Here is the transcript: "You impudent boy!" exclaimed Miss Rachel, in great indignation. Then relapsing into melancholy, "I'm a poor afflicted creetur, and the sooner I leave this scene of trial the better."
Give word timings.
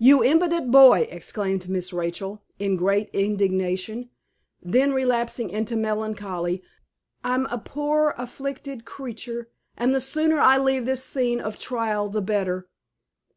"You 0.00 0.22
impudent 0.22 0.72
boy!" 0.72 1.02
exclaimed 1.08 1.68
Miss 1.68 1.92
Rachel, 1.92 2.42
in 2.58 2.74
great 2.74 3.08
indignation. 3.12 4.10
Then 4.60 4.92
relapsing 4.92 5.50
into 5.50 5.76
melancholy, 5.76 6.64
"I'm 7.22 7.46
a 7.46 7.58
poor 7.58 8.12
afflicted 8.18 8.84
creetur, 8.84 9.50
and 9.76 9.94
the 9.94 10.00
sooner 10.00 10.40
I 10.40 10.58
leave 10.58 10.84
this 10.84 11.04
scene 11.04 11.40
of 11.40 11.60
trial 11.60 12.08
the 12.08 12.20
better." 12.22 12.66